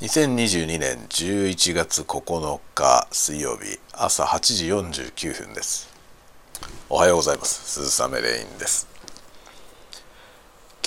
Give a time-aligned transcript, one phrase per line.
[0.00, 4.66] 2022年11月9日水曜日朝8時
[5.02, 5.90] 49分です。
[6.88, 7.82] おはようございます。
[7.82, 8.88] 鈴雨レインです。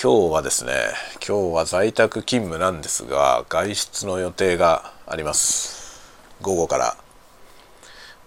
[0.01, 0.73] 今日はですね
[1.17, 6.11] 今日は在宅勤務なんですが外出の予定があります。
[6.41, 6.97] 午後から。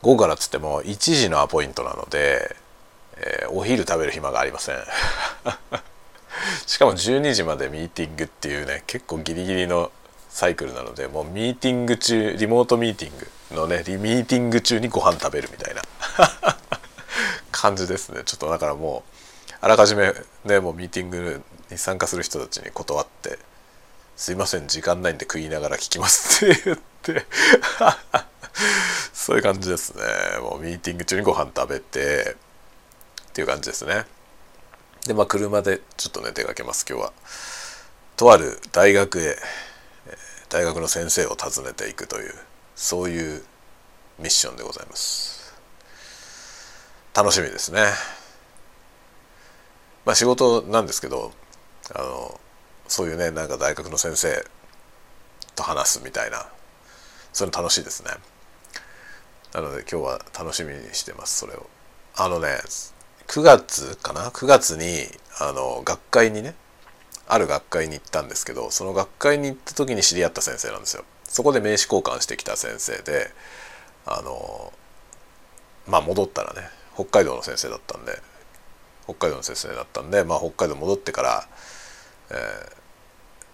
[0.03, 2.55] 午後からっつっても1時のアポイントなので、
[3.16, 4.77] えー、お昼食べる暇がありません。
[6.64, 9.91] しかも12時までミーティングっていうね結構ギリギリの
[10.29, 15.82] サイクルなのでもうミーティング中リモートミーティングのねリミーティング中にご飯食べるみたいな。
[17.53, 18.22] 感じですね。
[18.25, 20.12] ちょっとだからもうあらかじめ
[20.44, 23.39] ねもうミーティングに参加する人たちに断って
[24.17, 27.26] 「すいません時間ないんで食いながら聞きます」って言って。
[29.12, 30.03] そういう感じですね。
[30.40, 32.36] もうミーティング中にご飯食べて
[33.28, 34.06] っていう感じですね。
[35.06, 37.12] でまあ車でちょっとね出かけます今日は。
[38.17, 39.36] とある大学へ
[40.56, 42.33] 大学の先生を訪ねていくという
[42.75, 43.43] そういう
[44.19, 45.55] ミッションでございます。
[47.15, 47.83] 楽しみですね。
[50.07, 51.33] まあ仕事なんですけど
[51.95, 52.41] あの
[52.89, 54.47] そういうねなんか大学の先生
[55.55, 56.47] と話すみたいな
[57.35, 58.13] そういうの楽しいですね。
[59.53, 61.67] なので今日は楽しみにしてますそれを。
[62.17, 62.48] あのね
[63.27, 65.07] 9月かな？9月に
[65.39, 66.55] あの学会にね
[67.29, 71.05] ある学会に行ったんですけどその学会に行った時に知り合った先生なんですよ。
[71.25, 73.31] そこで名刺交換してきた先生で
[74.07, 74.73] あの
[75.87, 76.63] まあ戻ったらね
[76.95, 78.13] 北海道の先生だったんで
[79.05, 81.49] 北海道の先生だったんで、まあ、北海道戻ってから、
[82.31, 82.35] え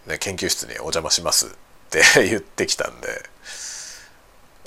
[0.06, 1.50] ーね、研究室にお邪魔しますっ
[1.90, 3.22] て 言ってきたんで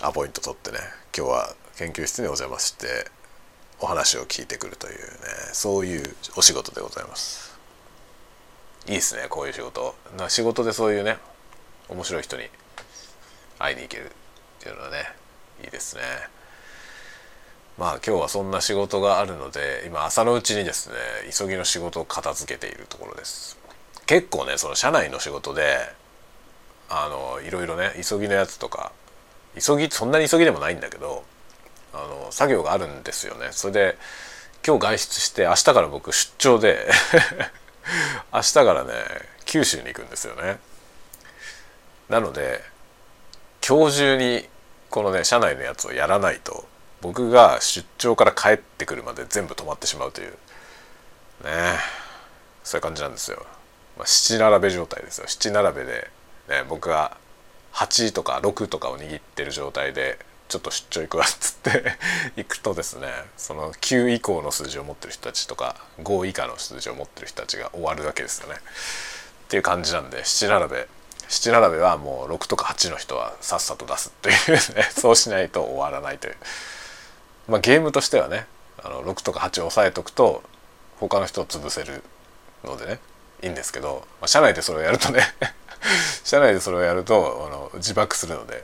[0.02, 0.80] アポイント取ってね
[1.16, 3.10] 今日は研究室にお邪魔して
[3.80, 5.08] お話を聞いてくるというね
[5.54, 7.55] そういうお仕事でございます。
[8.88, 9.96] いいですねこういう仕事。
[10.18, 11.18] な仕事でそういうね
[11.90, 12.44] 面白い人に
[13.58, 14.10] 会いに行けるっ
[14.60, 14.98] ていうのはね
[15.64, 16.02] いいですね。
[17.78, 20.96] まあ今日はそんな仕事があるので今朝のうちにですね
[21.38, 23.58] 急ぎの仕事を片付けているところです。
[24.06, 25.78] 結構ねその社内の仕事で
[26.90, 28.92] あのいろいろね急ぎのやつとか
[29.60, 31.24] 急ぎそんなに急ぎでもないんだけど
[31.94, 33.48] あの作業があるんですよね。
[33.52, 33.98] それで
[34.66, 36.88] 今日外出して明日から僕出張で
[38.36, 38.92] 明日からね
[39.46, 40.60] 九州に行くんですよね。
[42.10, 42.62] なので
[43.66, 44.46] 今日中に
[44.90, 46.68] このね社内のやつをやらないと
[47.02, 50.32] 僕が出張から帰ってくるまで全部止まってしまうという。
[50.32, 50.36] ね。
[52.66, 53.46] そういう感じなんですよ、
[53.96, 55.28] まあ、七並べ状態ですよ。
[55.28, 56.10] 七並べで、
[56.50, 57.16] ね、僕が
[57.74, 60.18] 8とか6とかを握ってる状態で
[60.48, 61.98] ちょっと出張行くわっつって
[62.38, 63.08] 行くとですね
[63.38, 68.56] その9以降の数字を持ってる人たちとか5以下の数字を持ってる人たちが終わるわけですよね。
[68.56, 70.88] っていう感じなんで七並べ
[71.28, 76.38] 七並べはもう6とか8の人はさっさと出すっていうね そうしないと終わらないという
[77.48, 78.48] まあゲームとしてはね
[78.84, 80.44] あの6とか8を抑えとくと
[81.00, 82.04] 他の人を潰せる
[82.64, 83.00] のでね
[83.44, 85.22] いいんですけど、まあ、社内でそれをやるとね
[86.24, 88.64] 社内でそれをやるとあの自爆するので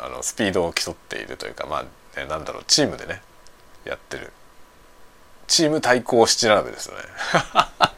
[0.00, 1.82] あのスピードを競っているというかまあ、
[2.20, 3.22] ね、なんだろうチームでね
[3.84, 4.32] やってる。
[5.46, 7.02] チーム対抗七並べですよね。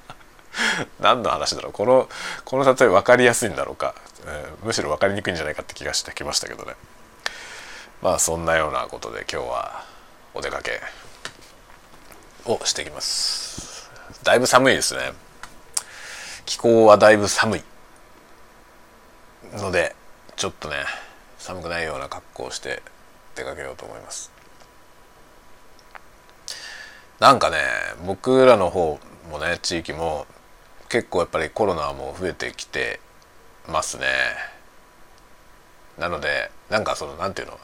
[1.01, 1.73] 何の話だろう。
[1.73, 2.09] この
[2.45, 3.95] この例え分かりやすいんだろうか、
[4.27, 6.75] えー、むしろ分かりにくいんじゃないかって気がしてきましたけどね。
[8.03, 9.85] まあそんなようなことで今日は
[10.35, 10.81] お出かけ
[12.45, 13.91] をしていきます。
[14.23, 15.13] だいぶ寒いですね。
[16.47, 17.63] 気候はだいぶ寒い
[19.55, 19.95] ので
[20.37, 20.77] ちょっとね
[21.39, 22.83] 寒くないような格好をして
[23.35, 24.31] 出かけようと思います。
[27.21, 27.59] なんかね
[28.07, 28.99] 僕らの方
[29.31, 30.27] もね地域も
[30.89, 33.01] 結構やっぱりコロナも増えてきて
[33.69, 34.07] ますね。
[35.99, 37.61] なのでなんかその何て言うの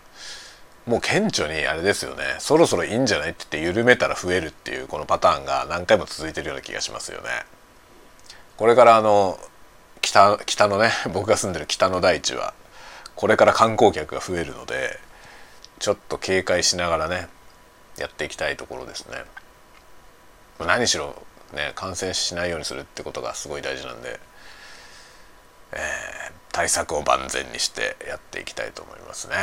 [0.84, 2.36] もう顕著にあれですよね。
[2.38, 7.28] そろそろいいんじゃないって言って緩めたら増えるっていうこのパターンが何回も続いてるような気がしますよね。
[8.56, 9.38] これからあの
[10.00, 12.54] 北北のね僕が住んでる北の大地は
[13.22, 14.98] これから観光客が増えるので
[15.78, 17.28] ちょっと警戒しながらね
[17.96, 19.18] やっていきたいところですね。
[20.58, 21.14] 何しろ
[21.54, 24.18] ね感染しないようにするってことがすごい大事なんで、
[25.70, 25.78] えー、
[26.50, 29.36] 対策を万全にしてやっていきたいと思いますね。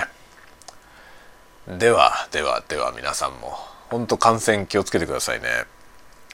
[1.78, 3.54] ではではでは皆さんも
[3.90, 5.48] 本当感染気をつけてくださいね。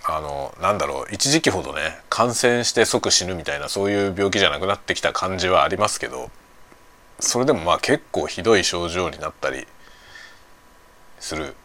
[0.03, 6.31] あのなんだろう一時期ほどね感染して即死ぬみたいなそういう病気じゃなくなってきた感じはありますけど
[7.19, 9.65] それでもまあ結構ひどい症状になったり
[11.19, 11.56] する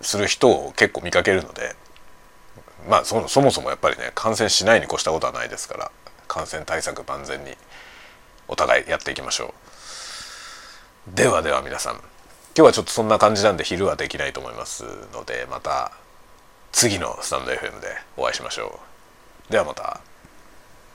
[0.00, 1.76] する人を結構見かけるので
[2.88, 5.90] まあそそもそもやっぱりね感染しないに越したことはないですから
[6.26, 7.52] 感染対策万全に
[8.48, 9.54] お互いやっていきましょ
[11.12, 12.02] うではでは皆さん今
[12.54, 15.92] 日はちょっとそんな感じなんで昼はできないと思いますのでまた
[16.72, 18.80] 次のスタンド FM でお会いしましょ
[19.48, 20.11] うではまた。